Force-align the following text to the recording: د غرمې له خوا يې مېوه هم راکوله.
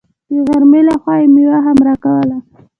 د 0.33 0.35
غرمې 0.47 0.81
له 0.87 0.93
خوا 1.01 1.15
يې 1.21 1.27
مېوه 1.33 1.59
هم 1.65 1.77
راکوله. 1.87 2.37